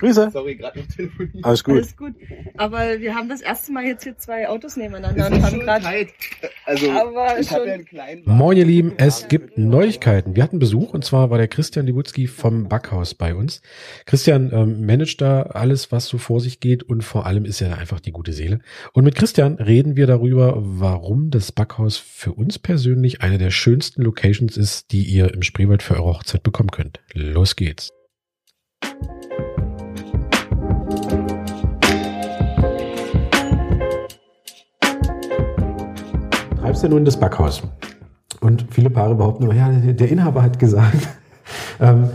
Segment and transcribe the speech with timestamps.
[0.00, 0.30] Grüße.
[0.32, 1.44] Sorry, gerade noch telefoniert.
[1.44, 1.74] Alles gut.
[1.76, 2.14] Alles gut.
[2.56, 5.60] Aber wir haben das erste Mal jetzt hier zwei Autos nebeneinander Es und haben schon
[5.60, 6.08] gerade.
[6.64, 8.38] Also, Aber ich habe schon- ja einen kleinen Wagen.
[8.38, 10.34] Moin ihr Lieben, es gibt Neuigkeiten.
[10.36, 13.60] Wir hatten Besuch und zwar war der Christian Libutzki vom Backhaus bei uns.
[14.06, 17.68] Christian ähm, managt da alles, was so vor sich geht und vor allem ist er
[17.68, 18.60] da einfach die gute Seele.
[18.94, 24.02] Und mit Christian reden wir darüber, warum das Backhaus für uns persönlich eine der schönsten
[24.02, 27.00] Locations ist, die ihr im Spreewald für eure Hochzeit bekommen könnt.
[27.12, 27.90] Los geht's.
[36.70, 37.62] Treibst ja nun das Backhaus.
[38.40, 41.08] Und viele Paare behaupten nur, ja, der der Inhaber hat gesagt.
[41.80, 42.10] ähm,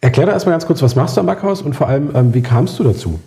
[0.00, 2.40] erklär da erstmal ganz kurz, was machst du am Backhaus und vor allem, ähm, wie
[2.40, 3.20] kamst du dazu?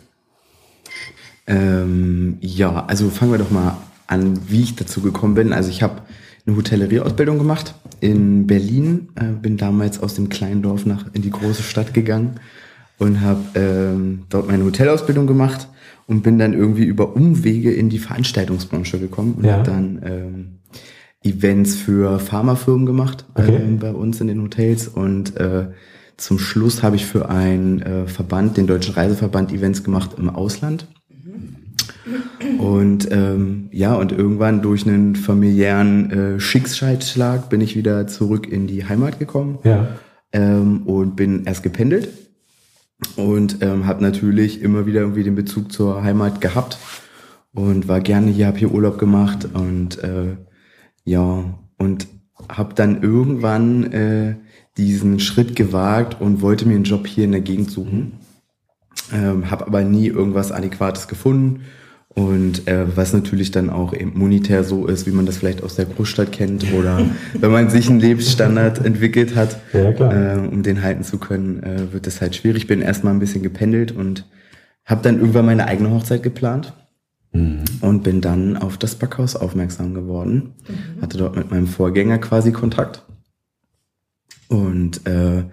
[1.46, 3.78] Ähm, ja, also fangen wir doch mal
[4.08, 5.54] an, wie ich dazu gekommen bin.
[5.54, 6.02] Also ich habe
[6.48, 11.30] eine Hotellerieausbildung gemacht in Berlin, äh, bin damals aus dem kleinen Dorf nach in die
[11.30, 12.40] große Stadt gegangen
[12.98, 15.68] und habe ähm, dort meine Hotelausbildung gemacht
[16.08, 19.54] und bin dann irgendwie über Umwege in die Veranstaltungsbranche gekommen und Ja.
[19.54, 20.48] habe dann ähm,
[21.24, 23.56] Events für Pharmafirmen gemacht Okay.
[23.56, 25.68] ähm, bei uns in den Hotels und äh,
[26.18, 30.88] zum Schluss habe ich für einen äh, Verband, den Deutschen Reiseverband, Events gemacht im Ausland.
[32.60, 38.68] Und ähm, ja, und irgendwann durch einen familiären äh, Schicksalsschlag bin ich wieder zurück in
[38.68, 39.88] die Heimat gekommen Ja.
[40.34, 42.10] ähm, und bin erst gependelt
[43.16, 46.78] und ähm, habe natürlich immer wieder irgendwie den Bezug zur Heimat gehabt
[47.54, 50.36] und war gerne hier, habe hier Urlaub gemacht und äh,
[51.06, 51.44] ja
[51.78, 52.08] und
[52.50, 54.36] habe dann irgendwann äh,
[54.78, 58.14] diesen Schritt gewagt und wollte mir einen Job hier in der Gegend suchen,
[59.14, 61.62] ähm, habe aber nie irgendwas Adäquates gefunden.
[62.16, 65.76] Und äh, was natürlich dann auch eben monetär so ist, wie man das vielleicht aus
[65.76, 70.84] der Großstadt kennt oder wenn man sich einen Lebensstandard entwickelt hat, Ja, äh, um den
[70.84, 72.68] halten zu können, äh, wird es halt schwierig.
[72.68, 74.28] Bin erstmal ein bisschen gependelt und
[74.86, 76.74] habe dann irgendwann meine eigene Hochzeit geplant
[77.34, 80.54] und bin dann auf das Backhaus aufmerksam geworden.
[81.02, 83.04] Hatte dort mit meinem Vorgänger quasi Kontakt.
[84.50, 85.44] Und äh,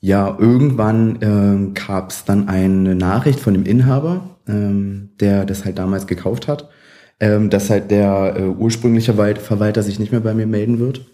[0.00, 5.78] ja, irgendwann ähm, gab es dann eine Nachricht von dem Inhaber, ähm, der das halt
[5.78, 6.68] damals gekauft hat,
[7.20, 11.06] ähm, dass halt der äh, ursprüngliche Verwalter sich nicht mehr bei mir melden wird.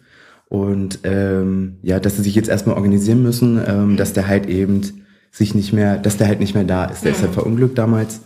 [0.49, 4.83] Und ähm, ja, dass sie sich jetzt erstmal organisieren müssen, ähm, dass der halt eben
[5.31, 7.05] sich nicht mehr, dass der halt nicht mehr da ist.
[7.05, 8.21] Der ist halt verunglückt damals.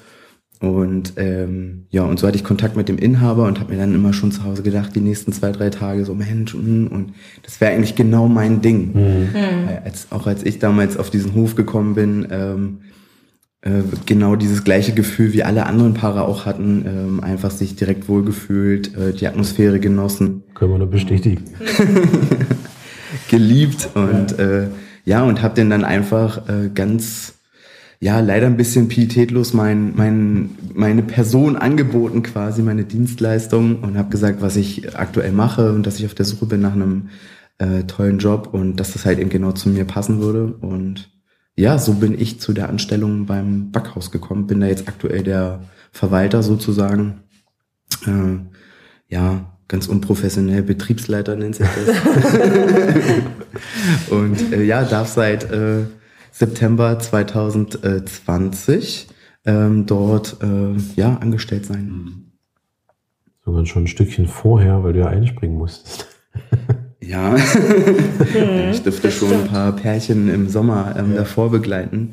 [0.61, 3.95] Und ähm, ja, und so hatte ich Kontakt mit dem Inhaber und habe mir dann
[3.95, 7.13] immer schon zu Hause gedacht, die nächsten zwei, drei Tage so, Mensch, mm, und
[7.45, 8.93] das wäre eigentlich genau mein Ding.
[8.95, 12.79] Weil Als, auch als ich damals auf diesen Hof gekommen bin, ähm,
[13.61, 18.09] äh, genau dieses gleiche Gefühl wie alle anderen Paare auch hatten, ähm, einfach sich direkt
[18.09, 21.45] wohlgefühlt, äh, die Atmosphäre genossen Können wir nur bestätigen.
[23.31, 24.69] geliebt und äh,
[25.05, 27.35] ja und habe den dann einfach äh, ganz
[28.00, 34.10] ja leider ein bisschen pietätlos mein, mein meine Person angeboten quasi meine Dienstleistung und habe
[34.10, 37.09] gesagt was ich aktuell mache und dass ich auf der Suche bin nach einem
[37.59, 41.10] äh, tollen Job und dass das halt eben genau zu mir passen würde und
[41.56, 45.60] ja so bin ich zu der Anstellung beim Backhaus gekommen bin da jetzt aktuell der
[45.91, 47.25] Verwalter sozusagen
[48.06, 48.38] äh,
[49.09, 51.97] ja, ganz unprofessionell, Betriebsleiter nennt sich das.
[54.10, 55.84] und äh, ja, darf seit äh,
[56.38, 59.09] September 2020
[59.44, 62.32] ähm, dort äh, ja, angestellt sein.
[63.44, 66.06] Sogar schon ein Stückchen vorher, weil du ja einspringen musstest.
[67.00, 67.37] Ja,
[68.71, 72.10] ich dürfte schon ein paar Pärchen im Sommer ähm, davor begleiten.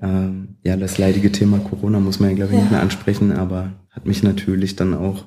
[0.00, 3.72] Ähm, ja, das leidige Thema Corona muss man ja, glaube ich, nicht mehr ansprechen, aber
[3.90, 5.26] hat mich natürlich dann auch,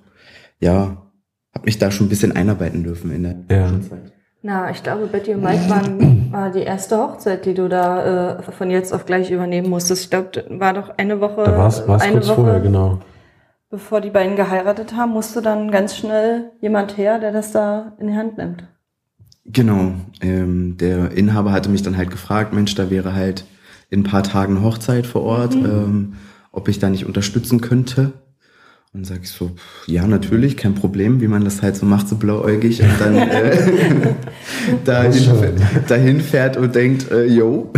[0.60, 1.12] ja,
[1.54, 3.68] hat mich da schon ein bisschen einarbeiten dürfen in der Ja.
[3.68, 4.14] Zwischenzeit.
[4.46, 8.52] Na, ich glaube, Betty und Mike waren, war die erste Hochzeit, die du da äh,
[8.52, 10.04] von jetzt auf gleich übernehmen musstest.
[10.04, 13.00] Ich glaube, das war doch eine Woche, Da war es eine kurz Woche, vorher, genau.
[13.70, 18.08] bevor die beiden geheiratet haben, musste dann ganz schnell jemand her, der das da in
[18.08, 18.66] die Hand nimmt.
[19.46, 23.46] Genau, ähm, der Inhaber hatte mich dann halt gefragt, Mensch, da wäre halt
[23.90, 26.16] in ein paar Tagen Hochzeit vor Ort, ähm,
[26.52, 28.12] ob ich da nicht unterstützen könnte.
[28.94, 32.08] Und sag ich so, pff, ja, natürlich, kein Problem, wie man das halt so macht,
[32.08, 34.14] so blauäugig und dann äh,
[34.86, 35.24] dahin,
[35.88, 37.74] dahin fährt und denkt, äh, yo.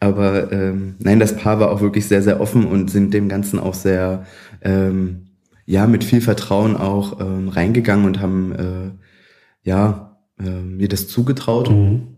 [0.00, 3.58] Aber ähm, nein, das Paar war auch wirklich sehr, sehr offen und sind dem Ganzen
[3.58, 4.24] auch sehr,
[4.62, 5.26] ähm,
[5.66, 11.68] ja, mit viel Vertrauen auch ähm, reingegangen und haben, äh, ja, äh, mir das zugetraut.
[11.70, 12.16] Mhm.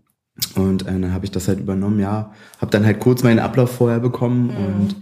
[0.55, 2.32] Und äh, dann habe ich das halt übernommen, ja.
[2.61, 4.97] Habe dann halt kurz meinen Ablauf vorher bekommen und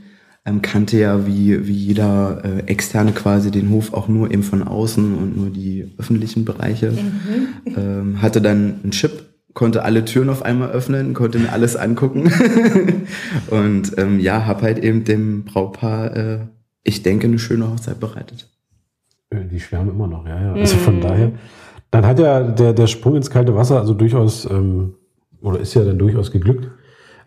[0.48, 4.62] ähm, kannte ja wie, wie jeder äh, Externe quasi den Hof auch nur eben von
[4.62, 6.92] außen und nur die öffentlichen Bereiche.
[7.76, 9.28] Ähm, hatte dann einen Chip
[9.58, 12.30] konnte alle Türen auf einmal öffnen, konnte mir alles angucken
[13.50, 16.38] und ähm, ja, habe halt eben dem Brautpaar, äh,
[16.84, 18.48] ich denke, eine schöne Hochzeit bereitet.
[19.30, 20.52] Äh, die schwärmen immer noch, ja, ja.
[20.52, 21.00] Also von mhm.
[21.00, 21.32] daher,
[21.90, 24.94] dann hat ja der, der Sprung ins kalte Wasser also durchaus, ähm,
[25.40, 26.68] oder ist ja dann durchaus geglückt.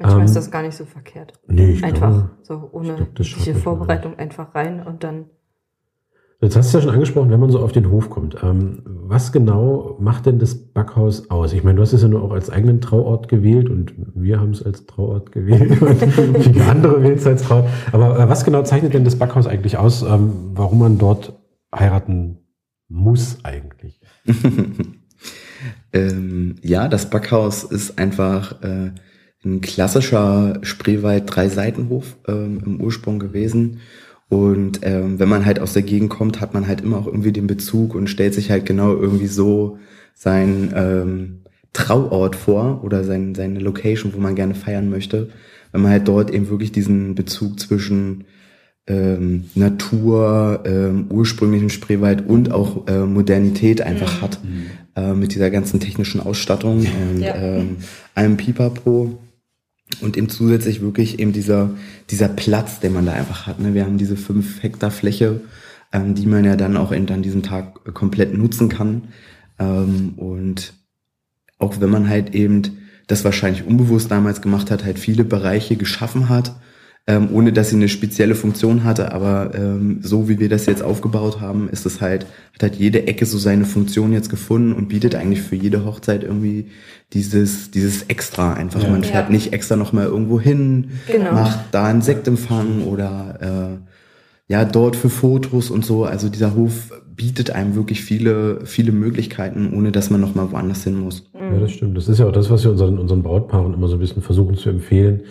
[0.01, 1.33] Manchmal ähm, ist das gar nicht so verkehrt.
[1.47, 5.25] Nee, ich einfach glaube, so ohne diese Vorbereitung einfach rein und dann
[6.43, 8.35] Jetzt hast du ja schon angesprochen, wenn man so auf den Hof kommt.
[8.41, 11.53] Ähm, was genau macht denn das Backhaus aus?
[11.53, 14.49] Ich meine, du hast es ja nur auch als eigenen Trauort gewählt und wir haben
[14.49, 15.79] es als Trauort gewählt
[16.17, 17.69] und viele andere wählen es als Trauort.
[17.91, 21.39] Aber äh, was genau zeichnet denn das Backhaus eigentlich aus, ähm, warum man dort
[21.73, 22.39] heiraten
[22.87, 24.01] muss eigentlich?
[25.93, 28.93] ähm, ja, das Backhaus ist einfach äh,
[29.43, 33.79] ein klassischer Spreewald Drei-Seitenhof ähm, im Ursprung gewesen
[34.31, 37.33] und ähm, wenn man halt aus der Gegend kommt, hat man halt immer auch irgendwie
[37.33, 39.77] den Bezug und stellt sich halt genau irgendwie so
[40.13, 41.41] sein ähm,
[41.73, 45.31] Trauort vor oder sein, seine Location, wo man gerne feiern möchte.
[45.73, 48.23] Wenn man halt dort eben wirklich diesen Bezug zwischen
[48.87, 54.21] ähm, Natur, ähm, ursprünglichem Spreewald und auch äh, Modernität einfach mhm.
[54.21, 54.39] hat.
[54.95, 57.35] Äh, mit dieser ganzen technischen Ausstattung und ja.
[57.35, 57.77] ähm,
[58.15, 59.19] einem Pipapo.
[59.99, 61.71] Und eben zusätzlich wirklich eben dieser,
[62.09, 63.59] dieser Platz, den man da einfach hat.
[63.59, 63.73] Ne?
[63.73, 65.41] Wir haben diese fünf Hektar Fläche,
[65.91, 69.09] ähm, die man ja dann auch eben an diesem Tag komplett nutzen kann.
[69.59, 70.73] Ähm, und
[71.59, 72.77] auch wenn man halt eben
[73.07, 76.55] das wahrscheinlich unbewusst damals gemacht hat, halt viele Bereiche geschaffen hat,
[77.07, 79.11] ähm, ohne dass sie eine spezielle Funktion hatte.
[79.11, 83.07] Aber ähm, so wie wir das jetzt aufgebaut haben, ist es halt, hat halt jede
[83.07, 86.67] Ecke so seine Funktion jetzt gefunden und bietet eigentlich für jede Hochzeit irgendwie
[87.13, 88.83] dieses, dieses Extra einfach.
[88.83, 88.89] Ja.
[88.89, 89.31] Man fährt ja.
[89.31, 91.33] nicht extra nochmal irgendwo hin, genau.
[91.33, 96.05] macht da einen Sektempfang oder äh, ja, dort für Fotos und so.
[96.05, 100.99] Also dieser Hof bietet einem wirklich viele, viele Möglichkeiten, ohne dass man nochmal woanders hin
[100.99, 101.29] muss.
[101.33, 101.97] Ja, das stimmt.
[101.97, 104.55] Das ist ja auch das, was wir unseren, unseren Brautpaaren immer so ein bisschen versuchen
[104.55, 105.21] zu empfehlen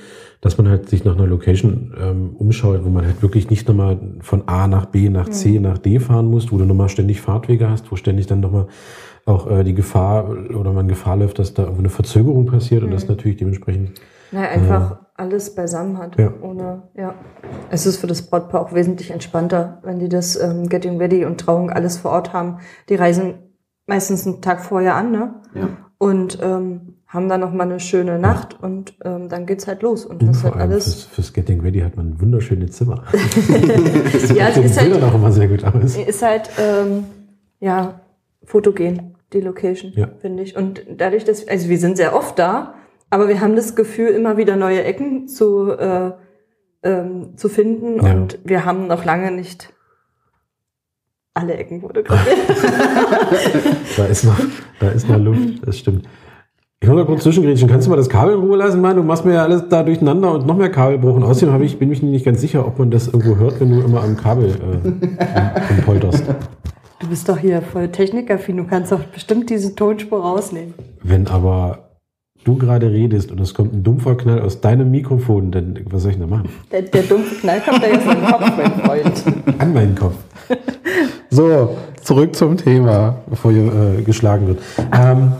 [0.40, 3.98] dass man halt sich nach einer Location ähm, umschaut, wo man halt wirklich nicht nochmal
[4.20, 5.62] von A nach B nach C mhm.
[5.62, 8.66] nach D fahren muss, wo du nochmal ständig Fahrtwege hast, wo ständig dann nochmal
[9.26, 12.88] auch äh, die Gefahr oder man Gefahr läuft, dass da irgendwo eine Verzögerung passiert mhm.
[12.88, 13.10] und das mhm.
[13.10, 14.00] natürlich dementsprechend.
[14.32, 16.18] Naja, einfach äh, alles beisammen hat.
[16.18, 16.32] Ja.
[16.40, 17.14] Ohne, ja.
[17.70, 21.38] Es ist für das Brautpaar auch wesentlich entspannter, wenn die das ähm, Getting Ready und
[21.38, 22.58] Trauung alles vor Ort haben.
[22.88, 23.34] Die reisen
[23.86, 25.34] meistens einen Tag vorher an, ne?
[25.54, 25.68] Ja.
[25.98, 30.06] Und ähm, haben dann noch mal eine schöne Nacht und ähm, dann geht's halt los
[30.06, 30.84] und, und das halt alles.
[30.84, 33.02] Fürs, fürs, Getting Ready hat man wunderschöne Zimmer.
[34.34, 35.96] ja, es ist halt, auch immer sehr gut aus.
[35.96, 37.04] Ist halt ähm,
[37.58, 38.00] ja
[38.44, 40.08] fotogen die Location, ja.
[40.20, 40.56] finde ich.
[40.56, 42.74] Und dadurch, dass also wir sind sehr oft da,
[43.10, 46.12] aber wir haben das Gefühl, immer wieder neue Ecken zu äh,
[46.84, 48.12] ähm, zu finden ja.
[48.12, 49.72] und wir haben noch lange nicht
[51.34, 52.38] alle Ecken fotografiert.
[53.96, 54.40] da ist noch,
[54.78, 56.08] da ist noch Luft, das stimmt.
[56.82, 57.68] Ich muss mal kurz zwischengrätschen.
[57.68, 58.96] Kannst du mal das Kabel in Ruhe lassen, Mann?
[58.96, 61.14] Du machst mir ja alles da durcheinander und noch mehr Kabelbruch.
[61.14, 63.70] Und außerdem habe ich, bin ich nicht ganz sicher, ob man das irgendwo hört, wenn
[63.70, 66.24] du immer am Kabel äh, polterst.
[66.98, 68.56] Du bist doch hier voll technikaffin.
[68.56, 70.72] Du kannst doch bestimmt diese Tonspur rausnehmen.
[71.02, 71.90] Wenn aber
[72.44, 76.12] du gerade redest und es kommt ein dumpfer Knall aus deinem Mikrofon, dann was soll
[76.12, 76.48] ich denn da machen?
[76.72, 79.24] Der, der dumpfe Knall kommt da jetzt an den Kopf, mein Freund.
[79.58, 80.14] An meinen Kopf.
[81.28, 84.60] So, zurück zum Thema, bevor hier äh, geschlagen wird.
[84.98, 85.32] Ähm,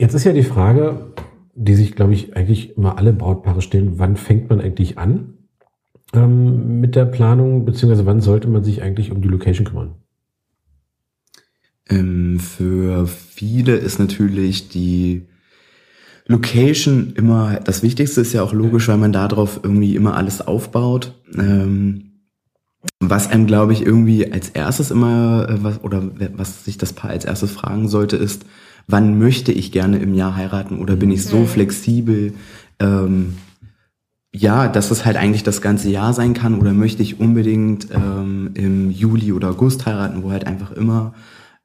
[0.00, 1.12] Jetzt ist ja die Frage,
[1.54, 5.34] die sich, glaube ich, eigentlich immer alle Brautpaare stellen, wann fängt man eigentlich an
[6.14, 9.96] ähm, mit der Planung, beziehungsweise wann sollte man sich eigentlich um die Location kümmern?
[11.90, 15.26] Ähm, für viele ist natürlich die
[16.26, 21.20] Location immer, das Wichtigste ist ja auch logisch, weil man darauf irgendwie immer alles aufbaut.
[21.36, 22.22] Ähm,
[23.00, 27.10] was einem, glaube ich, irgendwie als erstes immer, äh, was, oder was sich das Paar
[27.10, 28.46] als erstes fragen sollte, ist,
[28.90, 31.46] wann möchte ich gerne im Jahr heiraten oder bin ich so mhm.
[31.46, 32.34] flexibel,
[32.78, 33.36] ähm,
[34.32, 38.50] ja, dass es halt eigentlich das ganze Jahr sein kann oder möchte ich unbedingt ähm,
[38.54, 41.14] im Juli oder August heiraten, wo halt einfach immer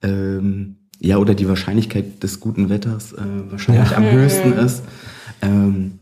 [0.02, 3.98] ähm, ja oder die Wahrscheinlichkeit des guten Wetters äh, wahrscheinlich ja.
[3.98, 4.60] am höchsten mhm.
[4.60, 4.84] ist.
[5.42, 6.00] Ähm,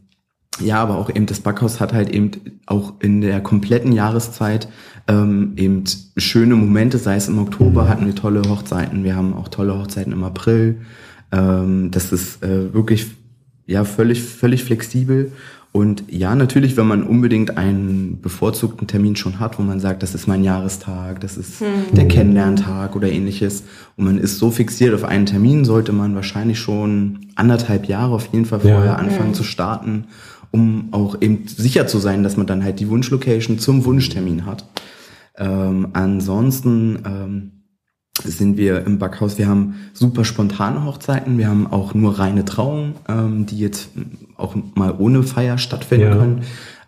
[0.60, 2.32] ja, aber auch eben das Backhaus hat halt eben
[2.66, 4.68] auch in der kompletten Jahreszeit
[5.08, 5.84] ähm, eben
[6.18, 10.14] schöne Momente, sei es im Oktober hatten wir tolle Hochzeiten, wir haben auch tolle Hochzeiten
[10.14, 10.78] im April.
[11.32, 13.08] Ähm, das ist äh, wirklich
[13.66, 15.32] ja völlig völlig flexibel
[15.74, 20.14] und ja, natürlich, wenn man unbedingt einen bevorzugten Termin schon hat, wo man sagt, das
[20.14, 21.96] ist mein Jahrestag, das ist mhm.
[21.96, 23.64] der Kennenlerntag oder ähnliches,
[23.98, 28.30] und man ist so fixiert auf einen Termin, sollte man wahrscheinlich schon anderthalb Jahre auf
[28.32, 28.96] jeden Fall vorher ja.
[28.98, 29.34] anfangen mhm.
[29.34, 30.06] zu starten,
[30.54, 34.66] um auch eben sicher zu sein, dass man dann halt die Wunschlocation zum Wunschtermin hat.
[35.36, 37.52] Ähm, ansonsten ähm,
[38.24, 39.40] sind wir im Backhaus.
[39.40, 41.40] Wir haben super spontane Hochzeiten.
[41.40, 43.90] Wir haben auch nur reine Trauungen, ähm, die jetzt
[44.38, 46.16] auch mal ohne Feier stattfinden ja.
[46.16, 46.42] können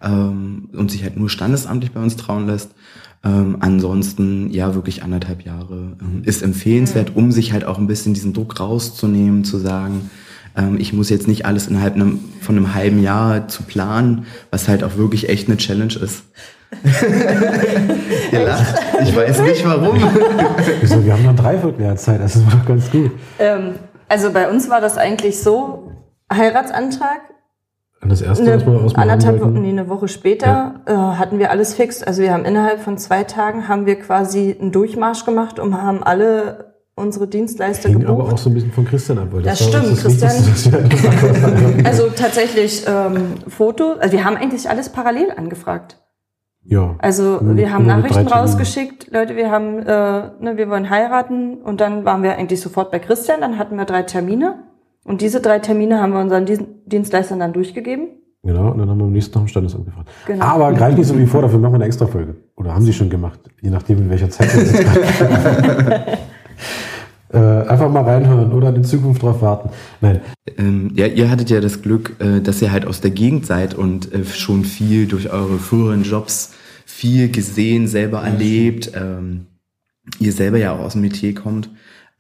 [0.03, 2.75] ähm, und sich halt nur standesamtlich bei uns trauen lässt.
[3.23, 8.13] Ähm, ansonsten, ja, wirklich anderthalb Jahre ähm, ist empfehlenswert, um sich halt auch ein bisschen
[8.13, 10.11] diesen Druck rauszunehmen, zu sagen,
[10.57, 14.67] ähm, ich muss jetzt nicht alles innerhalb einem, von einem halben Jahr zu planen, was
[14.67, 16.23] halt auch wirklich echt eine Challenge ist.
[18.31, 18.75] Ihr lacht.
[19.01, 19.97] Ich weiß nicht warum.
[20.81, 21.05] Wieso?
[21.05, 23.11] Wir haben noch ein Dreivierteljahr Zeit, das ist doch ganz gut.
[23.39, 23.75] Ähm,
[24.07, 25.91] also bei uns war das eigentlich so,
[26.31, 27.21] Heiratsantrag,
[28.01, 31.13] und das erste, eine, was wir ausmachen anderthalb Wochen, nee, eine Woche später ja.
[31.13, 32.03] äh, hatten wir alles fix.
[32.03, 36.03] Also wir haben innerhalb von zwei Tagen haben wir quasi einen Durchmarsch gemacht und haben
[36.03, 38.19] alle unsere Dienstleister Hing gebucht.
[38.19, 39.27] aber auch so ein bisschen von Christian ab.
[39.31, 41.85] Weil das, das stimmt, das Christian.
[41.85, 43.93] also tatsächlich ähm, Foto.
[43.99, 45.97] Also wir haben eigentlich alles parallel angefragt.
[46.67, 46.95] Ja.
[46.97, 52.05] Also wir haben Nachrichten rausgeschickt, Leute, wir haben, äh, ne, wir wollen heiraten und dann
[52.05, 53.41] waren wir eigentlich sofort bei Christian.
[53.41, 54.63] Dann hatten wir drei Termine
[55.03, 56.47] und diese drei Termine haben wir unseren
[56.87, 58.07] Dienstleistern dann durchgegeben.
[58.41, 60.09] Genau, und dann haben wir am nächsten Tag ein Standesamt gefragt.
[60.25, 60.43] Genau.
[60.45, 62.35] Aber gleich nicht so wie vor, dafür machen wir eine extra Folge.
[62.55, 64.87] Oder haben sie schon gemacht, je nachdem in welcher Zeit wir sind.
[67.33, 69.69] äh, einfach mal reinhören oder in Zukunft drauf warten.
[70.01, 70.21] Nein.
[70.57, 73.73] Ähm, ja, ihr hattet ja das Glück, äh, dass ihr halt aus der Gegend seid
[73.73, 76.53] und äh, schon viel durch eure früheren Jobs
[76.85, 78.91] viel gesehen, selber erlebt.
[78.95, 79.47] Ähm,
[80.19, 81.69] ihr selber ja auch aus dem Metier kommt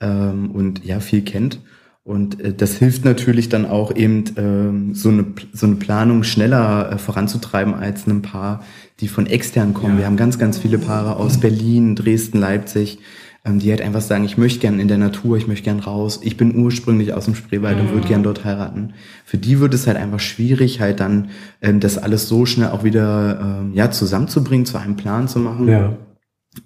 [0.01, 1.59] ähm, und ja viel kennt.
[2.03, 6.91] Und äh, das hilft natürlich dann auch eben ähm, so, eine, so eine Planung schneller
[6.91, 8.63] äh, voranzutreiben als ein Paar,
[8.99, 9.93] die von extern kommen.
[9.93, 9.99] Ja.
[9.99, 12.99] Wir haben ganz, ganz viele Paare aus Berlin, Dresden, Leipzig,
[13.45, 16.19] die halt einfach sagen, ich möchte gern in der Natur, ich möchte gern raus.
[16.23, 17.83] Ich bin ursprünglich aus dem Spreewald mhm.
[17.83, 18.93] und würde gern dort heiraten.
[19.23, 21.29] Für die wird es halt einfach schwierig, halt dann
[21.61, 25.67] ähm, das alles so schnell auch wieder ähm, ja zusammenzubringen, zu einem Plan zu machen.
[25.67, 25.95] Ja.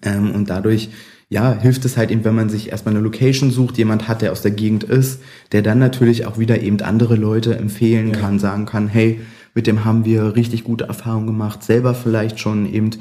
[0.03, 0.89] Ähm, und dadurch
[1.29, 4.31] ja, hilft es halt eben, wenn man sich erstmal eine Location sucht, jemand hat, der
[4.31, 5.21] aus der Gegend ist,
[5.51, 8.39] der dann natürlich auch wieder eben andere Leute empfehlen kann, ja.
[8.39, 9.21] sagen kann, hey,
[9.53, 12.91] mit dem haben wir richtig gute Erfahrungen gemacht, selber vielleicht schon eben,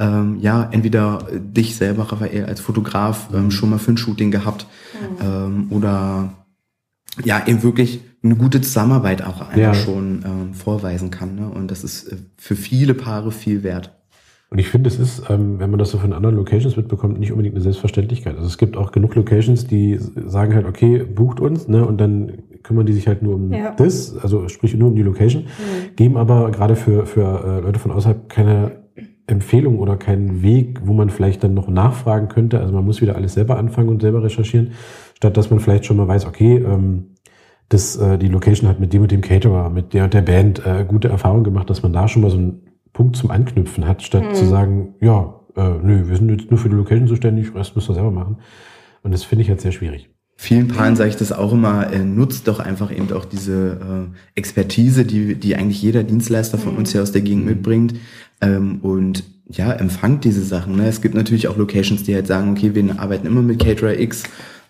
[0.00, 3.50] ähm, ja, entweder dich selber, Raphael, als Fotograf ähm, mhm.
[3.50, 5.26] schon mal für ein Shooting gehabt mhm.
[5.26, 6.32] ähm, oder
[7.22, 9.74] ja, eben wirklich eine gute Zusammenarbeit auch einfach ja.
[9.74, 11.36] schon ähm, vorweisen kann.
[11.36, 11.48] Ne?
[11.48, 13.96] Und das ist äh, für viele Paare viel wert.
[14.50, 17.30] Und ich finde, es ist, ähm, wenn man das so von anderen Locations mitbekommt, nicht
[17.30, 18.34] unbedingt eine Selbstverständlichkeit.
[18.34, 22.32] Also es gibt auch genug Locations, die sagen halt, okay, bucht uns, ne, und dann
[22.64, 23.72] kümmern die sich halt nur um ja.
[23.76, 25.94] das, also sprich nur um die Location, mhm.
[25.94, 28.79] geben aber gerade für, für äh, Leute von außerhalb keine
[29.30, 32.60] Empfehlung oder keinen Weg, wo man vielleicht dann noch nachfragen könnte.
[32.60, 34.72] Also man muss wieder alles selber anfangen und selber recherchieren,
[35.16, 37.14] statt dass man vielleicht schon mal weiß, okay, ähm,
[37.68, 40.64] das, äh, die Location hat mit dem und dem Caterer, mit der und der Band
[40.66, 44.02] äh, gute Erfahrungen gemacht, dass man da schon mal so ein Punkt zum Anknüpfen hat,
[44.02, 44.34] statt mhm.
[44.34, 47.88] zu sagen, ja, äh, nö, wir sind jetzt nur für die Location zuständig, Rest müsst
[47.88, 48.38] ihr selber machen.
[49.02, 50.10] Und das finde ich halt sehr schwierig.
[50.36, 54.38] Vielen Paaren sage ich das auch immer, äh, nutzt doch einfach eben auch diese äh,
[54.38, 57.50] Expertise, die, die eigentlich jeder Dienstleister von uns hier aus der Gegend mhm.
[57.50, 57.94] mitbringt.
[58.40, 60.76] Ähm, und ja, empfangt diese Sachen.
[60.76, 60.86] Ne?
[60.86, 64.22] Es gibt natürlich auch Locations, die halt sagen, okay, wir arbeiten immer mit Caterer X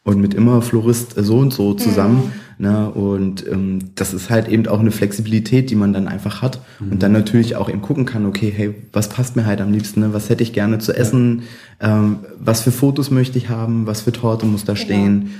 [0.04, 2.32] und mit immer Florist so und so zusammen.
[2.58, 2.66] Mhm.
[2.66, 2.90] Ne?
[2.90, 6.60] Und ähm, das ist halt eben auch eine Flexibilität, die man dann einfach hat.
[6.78, 6.92] Mhm.
[6.92, 10.00] Und dann natürlich auch eben gucken kann, okay, hey, was passt mir halt am liebsten?
[10.00, 10.12] Ne?
[10.12, 11.42] Was hätte ich gerne zu essen?
[11.80, 11.98] Ja.
[11.98, 13.86] Ähm, was für Fotos möchte ich haben?
[13.86, 15.30] Was für Torte muss da stehen?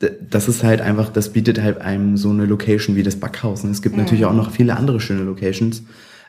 [0.00, 0.08] Ja.
[0.30, 3.64] Das ist halt einfach, das bietet halt einem so eine Location wie das Backhaus.
[3.64, 3.70] Ne?
[3.70, 4.02] Es gibt mhm.
[4.02, 5.82] natürlich auch noch viele andere schöne Locations.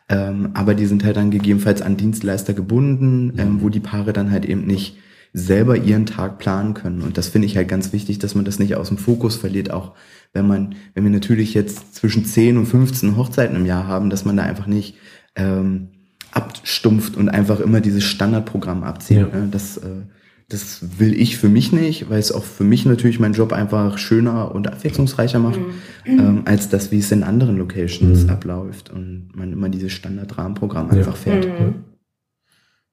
[0.10, 3.62] Ähm, aber die sind halt dann gegebenenfalls an Dienstleister gebunden, ähm, mhm.
[3.62, 4.98] wo die Paare dann halt eben nicht
[5.34, 7.02] selber ihren Tag planen können.
[7.04, 9.70] Und das finde ich halt ganz wichtig, dass man das nicht aus dem Fokus verliert,
[9.72, 9.94] auch
[10.34, 14.26] wenn man, wenn wir natürlich jetzt zwischen 10 und 15 Hochzeiten im Jahr haben, dass
[14.26, 14.96] man da einfach nicht
[15.36, 15.90] ähm,
[16.32, 19.18] abstumpft und einfach immer dieses Standardprogramm abzieht.
[19.18, 19.28] Ja.
[19.28, 19.48] Ne?
[19.52, 20.04] Das, äh,
[20.50, 24.00] das will ich für mich nicht, weil es auch für mich natürlich meinen Job einfach
[24.00, 26.20] schöner und abwechslungsreicher macht, mhm.
[26.20, 28.30] ähm, als das, wie es in anderen Locations mhm.
[28.32, 31.34] abläuft und man immer dieses Standardrahmenprogramm einfach ja.
[31.34, 31.46] fährt.
[31.46, 31.76] Mhm.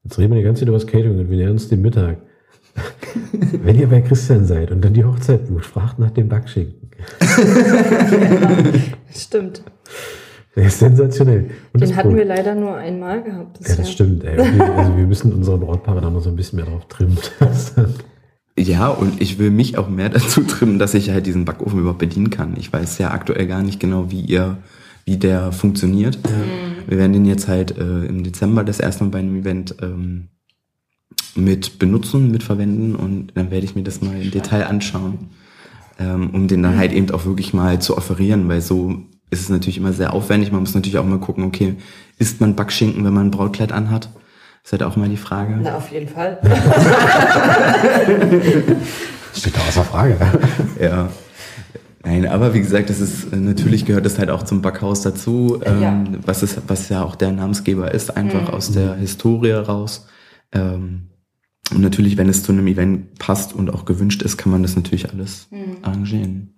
[0.04, 2.18] Jetzt reden wir die ganze Zeit über das Catering und wir nähern uns dem Mittag.
[3.62, 6.90] Wenn ihr bei Christian seid und dann die Hochzeit bucht, fragt nach dem Backschinken.
[7.20, 8.64] ja,
[9.14, 9.62] stimmt.
[10.56, 11.50] Der ist sensationell.
[11.74, 12.18] Und Den hatten Brot.
[12.18, 13.60] wir leider nur einmal gehabt.
[13.60, 14.24] Das ja, das stimmt.
[14.24, 14.38] Ey.
[14.76, 17.18] Also wir müssen unsere Brautpaare da noch so ein bisschen mehr drauf trimmen.
[18.58, 21.98] ja, und ich will mich auch mehr dazu trimmen, dass ich halt diesen Backofen überhaupt
[21.98, 22.54] bedienen kann.
[22.58, 24.56] Ich weiß ja aktuell gar nicht genau, wie ihr,
[25.04, 26.18] wie der funktioniert.
[26.24, 26.30] Ja.
[26.88, 30.28] Wir werden den jetzt halt äh, im Dezember das erste Mal bei einem Event ähm,
[31.34, 35.28] mit benutzen, mit verwenden und dann werde ich mir das mal im Detail anschauen,
[35.98, 39.48] ähm, um den dann halt eben auch wirklich mal zu offerieren, weil so ist es
[39.48, 40.52] natürlich immer sehr aufwendig.
[40.52, 41.76] Man muss natürlich auch mal gucken, okay,
[42.18, 44.08] isst man Backschinken, wenn man ein Brautkleid anhat?
[44.64, 45.58] Ist halt auch mal die Frage.
[45.62, 46.38] Na, auf jeden Fall.
[49.32, 50.16] Steht da außer Frage.
[50.80, 51.08] ja.
[52.04, 55.82] Nein, aber wie gesagt, das ist natürlich gehört das halt auch zum Backhaus dazu, ähm,
[55.82, 56.04] ja.
[56.24, 58.54] was ist, was ja auch der Namensgeber ist, einfach mhm.
[58.54, 60.06] aus der Historie raus.
[60.52, 61.08] Ähm,
[61.72, 64.76] und natürlich, wenn es zu einem Event passt und auch gewünscht ist, kann man das
[64.76, 65.78] natürlich alles mhm.
[65.82, 66.55] arrangieren.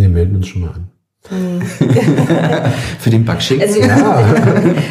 [0.00, 0.88] Wir melden uns schon mal an.
[2.98, 3.60] Für den Backschick?
[3.60, 4.24] Also, ja.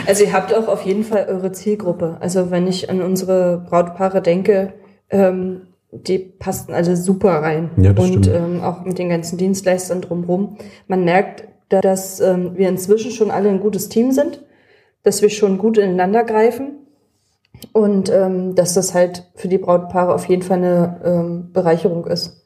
[0.05, 2.17] also ihr habt auch auf jeden Fall eure Zielgruppe.
[2.19, 4.73] Also wenn ich an unsere Brautpaare denke,
[5.09, 5.61] ähm,
[5.91, 7.71] die passten alle super rein.
[7.77, 10.57] Ja, das und ähm, auch mit den ganzen Dienstleistern drumherum.
[10.87, 14.45] Man merkt, dass ähm, wir inzwischen schon alle ein gutes Team sind,
[15.01, 16.73] dass wir schon gut ineinander greifen
[17.73, 22.38] und ähm, dass das halt für die Brautpaare auf jeden Fall eine ähm, Bereicherung ist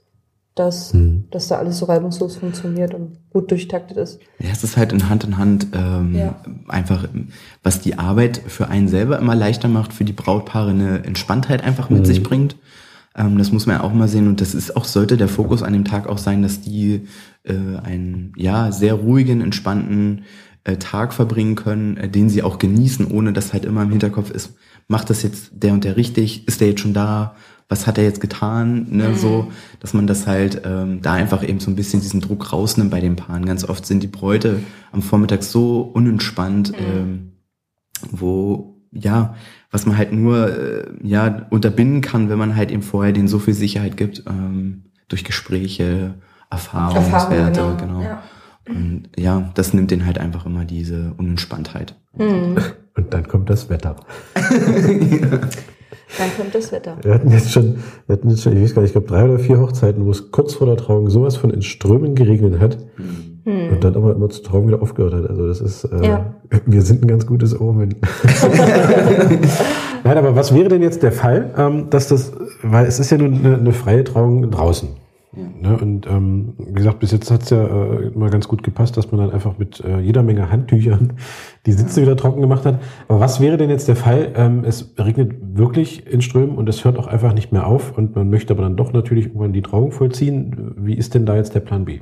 [0.55, 1.25] dass, mhm.
[1.31, 4.19] dass da alles so reibungslos funktioniert und gut durchtaktet ist.
[4.39, 6.35] Ja, es ist halt in Hand in Hand ähm, ja.
[6.67, 7.07] einfach,
[7.63, 11.89] was die Arbeit für einen selber immer leichter macht, für die Brautpaare eine Entspanntheit einfach
[11.89, 12.05] mit mhm.
[12.05, 12.55] sich bringt.
[13.15, 15.63] Ähm, das muss man ja auch mal sehen und das ist auch, sollte der Fokus
[15.63, 17.07] an dem Tag auch sein, dass die
[17.43, 20.23] äh, einen ja sehr ruhigen, entspannten
[20.65, 24.29] äh, Tag verbringen können, äh, den sie auch genießen, ohne dass halt immer im Hinterkopf
[24.29, 24.53] ist,
[24.87, 27.35] macht das jetzt der und der richtig, ist der jetzt schon da
[27.69, 29.15] was hat er jetzt getan, ne, mhm.
[29.15, 32.91] so, dass man das halt ähm, da einfach eben so ein bisschen diesen Druck rausnimmt
[32.91, 33.45] bei den Paaren.
[33.45, 34.59] Ganz oft sind die Bräute
[34.91, 36.85] am Vormittag so unentspannt, mhm.
[36.85, 37.31] ähm,
[38.11, 39.35] wo, ja,
[39.71, 43.39] was man halt nur, äh, ja, unterbinden kann, wenn man halt eben vorher denen so
[43.39, 46.15] viel Sicherheit gibt, ähm, durch Gespräche,
[46.49, 47.99] Erfahrungswerte, Erfahrung, genau.
[47.99, 48.01] genau.
[48.01, 48.23] Ja.
[48.67, 51.95] Und ja, das nimmt den halt einfach immer diese Unentspanntheit.
[52.17, 52.57] Mhm.
[52.95, 53.95] Und dann kommt das Wetter.
[54.35, 55.39] ja.
[56.17, 56.97] Dann kommt das Wetter.
[57.01, 57.75] Wir hatten jetzt schon,
[58.07, 60.11] wir hatten jetzt schon, ich weiß gar nicht, ich glaube drei oder vier Hochzeiten, wo
[60.11, 62.77] es kurz vor der Trauung sowas von in Strömen geregnet hat.
[63.45, 63.73] Hm.
[63.73, 65.29] Und dann aber immer zur Trauung wieder aufgehört hat.
[65.29, 66.33] Also das ist, äh, ja.
[66.65, 67.95] wir sind ein ganz gutes Omen.
[70.05, 72.31] Nein, aber was wäre denn jetzt der Fall, ähm, dass das,
[72.61, 74.89] weil es ist ja nun eine, eine freie Trauung draußen.
[75.35, 75.69] Ja.
[75.69, 75.77] Ne?
[75.77, 79.19] Und ähm, wie gesagt, bis jetzt hat's ja äh, immer ganz gut gepasst, dass man
[79.19, 81.13] dann einfach mit äh, jeder Menge Handtüchern
[81.65, 82.07] die Sitze ja.
[82.07, 82.79] wieder trocken gemacht hat.
[83.07, 84.33] Aber was wäre denn jetzt der Fall?
[84.35, 88.15] Ähm, es regnet wirklich in Strömen und es hört auch einfach nicht mehr auf und
[88.15, 90.73] man möchte aber dann doch natürlich irgendwann die Trauung vollziehen.
[90.77, 92.01] Wie ist denn da jetzt der Plan B?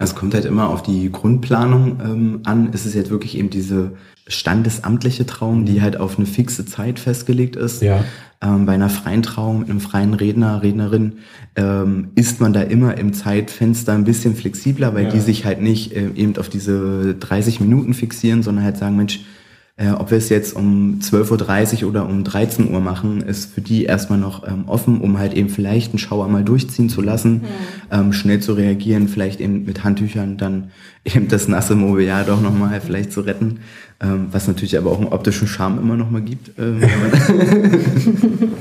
[0.00, 2.70] Es kommt halt immer auf die Grundplanung ähm, an.
[2.72, 3.92] Es ist jetzt wirklich eben diese
[4.28, 7.82] standesamtliche Trauung, die halt auf eine fixe Zeit festgelegt ist.
[7.82, 8.04] Ja.
[8.40, 11.14] Ähm, bei einer freien Trauung mit einem freien Redner, Rednerin
[11.56, 15.10] ähm, ist man da immer im Zeitfenster ein bisschen flexibler, weil ja.
[15.10, 19.24] die sich halt nicht äh, eben auf diese 30 Minuten fixieren, sondern halt sagen, Mensch,
[19.78, 23.60] äh, ob wir es jetzt um 12.30 Uhr oder um 13 Uhr machen, ist für
[23.60, 27.34] die erstmal noch ähm, offen, um halt eben vielleicht einen Schauer mal durchziehen zu lassen,
[27.34, 27.46] mhm.
[27.92, 30.72] ähm, schnell zu reagieren, vielleicht eben mit Handtüchern dann
[31.04, 33.60] eben das nasse Mobiliar doch nochmal vielleicht zu retten,
[34.00, 36.58] ähm, was natürlich aber auch einen optischen Charme immer nochmal gibt.
[36.58, 36.82] Ähm,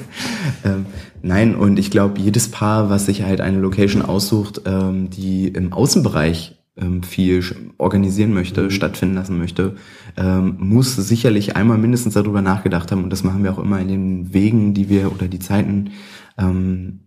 [0.63, 0.85] ähm,
[1.23, 5.73] nein, und ich glaube, jedes Paar, was sich halt eine Location aussucht, ähm, die im
[5.73, 6.53] Außenbereich
[7.03, 7.43] viel
[7.77, 8.71] organisieren möchte, mhm.
[8.71, 9.75] stattfinden lassen möchte,
[10.15, 13.03] ähm, muss sicherlich einmal mindestens darüber nachgedacht haben.
[13.03, 15.91] Und das machen wir auch immer in den Wegen, die wir oder die Zeiten
[16.37, 16.99] ähm,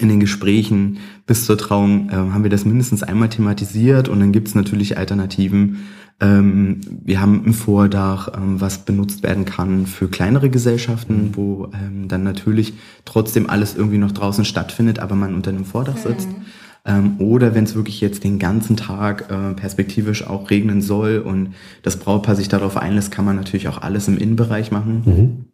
[0.00, 4.48] in den Gesprächen bis zur Trauung haben wir das mindestens einmal thematisiert und dann gibt
[4.48, 5.86] es natürlich Alternativen.
[6.18, 11.36] Ähm, wir haben ein Vordach, ähm, was benutzt werden kann für kleinere Gesellschaften, mhm.
[11.36, 15.98] wo ähm, dann natürlich trotzdem alles irgendwie noch draußen stattfindet, aber man unter einem Vordach
[15.98, 16.28] sitzt.
[16.28, 16.46] Mhm.
[16.86, 21.54] Ähm, oder wenn es wirklich jetzt den ganzen Tag äh, perspektivisch auch regnen soll und
[21.82, 25.02] das Brautpaar sich darauf einlässt, kann man natürlich auch alles im Innenbereich machen.
[25.04, 25.44] Mhm.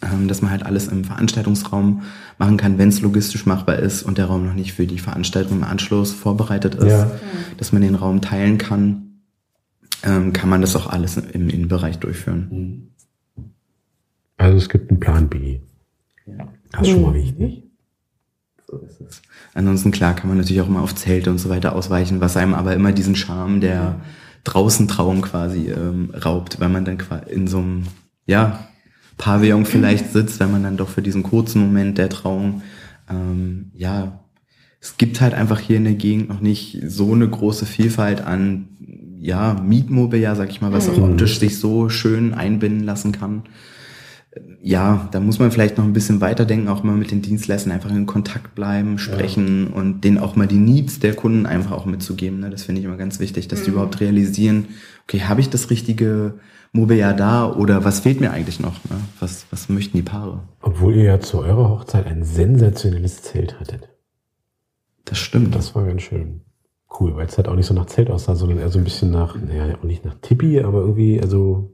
[0.00, 2.02] Ähm, dass man halt alles im Veranstaltungsraum
[2.38, 5.56] machen kann, wenn es logistisch machbar ist und der Raum noch nicht für die Veranstaltung
[5.56, 7.10] im Anschluss vorbereitet ist, ja.
[7.56, 9.22] dass man den Raum teilen kann,
[10.04, 12.92] ähm, kann man das auch alles im Innenbereich durchführen.
[14.36, 15.58] Also es gibt einen Plan B.
[16.26, 16.48] Ja.
[16.70, 17.67] Das ist schon mal wichtig.
[18.70, 19.22] So ist es.
[19.54, 22.52] Ansonsten klar kann man natürlich auch immer auf Zelte und so weiter ausweichen, was einem
[22.52, 24.00] aber immer diesen Charme der
[24.44, 27.84] draußen Trauung quasi ähm, raubt, weil man dann in so einem
[28.26, 28.68] ja
[29.16, 32.62] Pavillon vielleicht sitzt, wenn man dann doch für diesen kurzen Moment der Trauung
[33.08, 34.20] ähm, ja
[34.80, 38.68] es gibt halt einfach hier in der Gegend noch nicht so eine große Vielfalt an
[39.18, 41.04] ja Mietmobiliar, sag ich mal, was auch mhm.
[41.04, 43.44] optisch sich so schön einbinden lassen kann
[44.62, 47.90] ja, da muss man vielleicht noch ein bisschen weiterdenken, auch mal mit den Dienstleistern einfach
[47.90, 49.76] in Kontakt bleiben, sprechen ja.
[49.76, 52.40] und denen auch mal die Needs der Kunden einfach auch mitzugeben.
[52.40, 52.50] Ne?
[52.50, 53.64] Das finde ich immer ganz wichtig, dass mhm.
[53.64, 54.68] die überhaupt realisieren,
[55.04, 56.34] okay, habe ich das richtige
[56.72, 58.84] Mobiliar da oder was fehlt mir eigentlich noch?
[58.84, 58.96] Ne?
[59.20, 60.42] Was, was möchten die Paare?
[60.60, 63.88] Obwohl ihr ja zu eurer Hochzeit ein sensationelles Zelt hattet.
[65.04, 65.54] Das stimmt.
[65.54, 66.42] Das war ganz schön
[67.00, 69.10] cool, weil es halt auch nicht so nach Zelt aussah, sondern eher so ein bisschen
[69.10, 71.72] nach, naja, auch nicht nach Tippi, aber irgendwie, also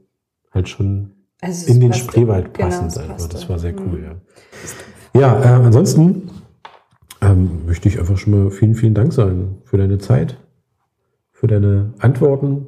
[0.51, 1.14] halt schon
[1.45, 2.93] also in den Spreewald passend.
[2.93, 4.03] Genau, das, das war sehr cool, mhm.
[4.03, 4.15] ja.
[5.19, 6.29] Ja, äh, ansonsten
[7.21, 10.37] ähm, möchte ich einfach schon mal vielen, vielen Dank sagen für deine Zeit,
[11.31, 12.67] für deine Antworten,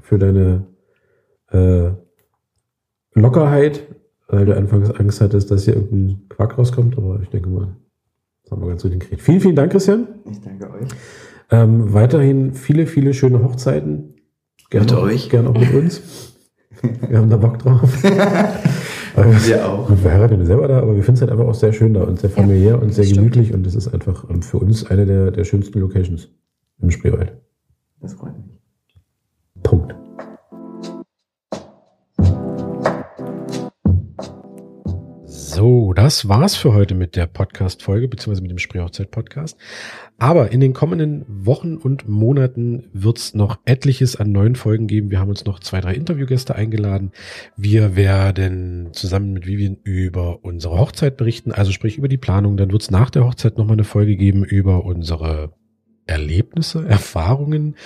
[0.00, 0.66] für deine
[1.50, 1.90] äh,
[3.14, 3.86] Lockerheit,
[4.28, 7.76] weil du anfangs Angst hattest, dass hier irgendein Quark rauskommt, aber ich denke mal,
[8.42, 9.20] das haben wir ganz gut hingekriegt.
[9.20, 10.08] Vielen, vielen Dank, Christian.
[10.30, 10.88] Ich danke euch.
[11.50, 14.14] Ähm, weiterhin viele, viele schöne Hochzeiten.
[14.70, 15.28] Gerne mit auch, euch.
[15.28, 16.28] Gerne auch mit uns.
[17.08, 18.02] wir haben da Bock drauf.
[18.02, 19.90] wir auch.
[19.90, 22.18] Wir heiraten selber da, aber wir finden es halt einfach auch sehr schön da und
[22.18, 25.30] sehr familiär ja, und sehr gemütlich und das ist einfach ähm, für uns eine der,
[25.30, 26.28] der schönsten Locations
[26.80, 27.36] im Spreewald.
[28.00, 28.46] Das freut mich.
[29.62, 29.99] Punkt.
[35.52, 39.58] So, das war's für heute mit der Podcast-Folge, beziehungsweise mit dem Spreehochzeit-Podcast.
[40.16, 45.10] Aber in den kommenden Wochen und Monaten wird's noch etliches an neuen Folgen geben.
[45.10, 47.10] Wir haben uns noch zwei, drei Interviewgäste eingeladen.
[47.56, 52.56] Wir werden zusammen mit Vivian über unsere Hochzeit berichten, also sprich über die Planung.
[52.56, 55.52] Dann wird's nach der Hochzeit nochmal eine Folge geben über unsere
[56.10, 57.76] Erlebnisse, Erfahrungen,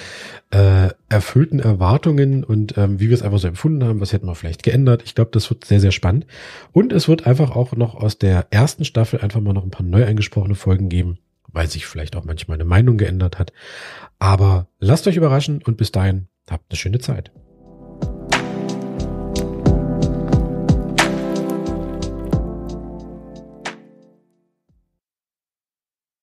[0.50, 4.34] äh, erfüllten Erwartungen und ähm, wie wir es einfach so empfunden haben, was hätten wir
[4.34, 5.02] vielleicht geändert.
[5.04, 6.26] Ich glaube, das wird sehr, sehr spannend.
[6.72, 9.86] Und es wird einfach auch noch aus der ersten Staffel einfach mal noch ein paar
[9.86, 11.18] neu eingesprochene Folgen geben,
[11.52, 13.52] weil sich vielleicht auch manchmal eine Meinung geändert hat.
[14.18, 17.30] Aber lasst euch überraschen und bis dahin habt eine schöne Zeit.